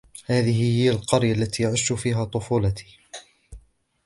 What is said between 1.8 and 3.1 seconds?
فيها طفولتي.